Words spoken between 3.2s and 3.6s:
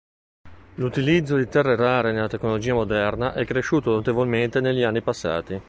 è